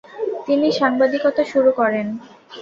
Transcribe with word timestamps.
তিনি 0.47 0.67
সাংবাদিকতা 0.79 1.43
শুরু 1.51 1.71
করেন। 1.79 2.07